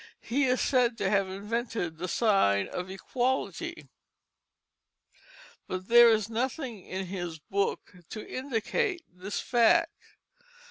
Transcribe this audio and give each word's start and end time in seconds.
He 0.21 0.45
is 0.45 0.59
said 0.59 0.97
to 0.97 1.11
have 1.11 1.29
invented 1.29 1.99
the 1.99 2.07
sign 2.07 2.67
of 2.69 2.89
equality 2.89 3.87
=, 4.57 5.67
but 5.67 5.89
there 5.89 6.09
is 6.09 6.27
nothing 6.27 6.83
in 6.83 7.05
his 7.05 7.37
book 7.37 7.93
to 8.09 8.27
indicate 8.27 9.03
this 9.07 9.39
fact. 9.39 9.91